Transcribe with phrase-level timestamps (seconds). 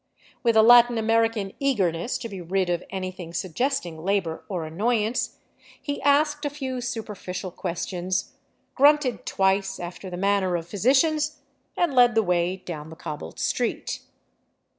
[0.41, 5.37] With a Latin American eagerness to be rid of anything suggesting labor or annoyance,
[5.79, 8.33] he asked a few superficial questions,
[8.73, 11.41] grunted twice after the manner of physicians,
[11.77, 13.99] and led the way down the cob bled street.